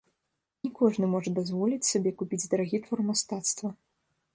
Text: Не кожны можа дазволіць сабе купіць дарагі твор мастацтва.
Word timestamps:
Не 0.67 0.71
кожны 0.79 1.09
можа 1.11 1.29
дазволіць 1.41 1.89
сабе 1.91 2.17
купіць 2.23 2.43
дарагі 2.55 2.77
твор 2.87 3.09
мастацтва. 3.13 3.69